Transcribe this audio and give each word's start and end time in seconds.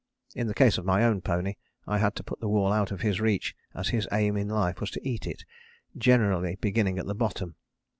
In 0.33 0.47
the 0.47 0.55
case 0.55 0.79
of 0.79 0.83
my 0.85 1.03
own 1.03 1.21
pony, 1.21 1.57
I 1.85 1.99
had 1.99 2.15
to 2.15 2.23
put 2.23 2.39
the 2.39 2.47
wall 2.49 2.73
out 2.73 2.89
of 2.91 3.01
his 3.01 3.21
reach 3.21 3.53
as 3.75 3.89
his 3.89 4.07
aim 4.11 4.35
in 4.35 4.47
life 4.49 4.79
was 4.81 4.89
to 4.97 5.07
eat 5.07 5.27
it, 5.27 5.45
generally 5.95 6.55
beginning 6.59 6.97
at 6.97 7.05
the 7.05 7.13
bottom. 7.13 7.53